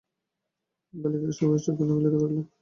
[0.93, 2.37] বালিকা সভয়ে চক্ষু নিমীলিত করিল।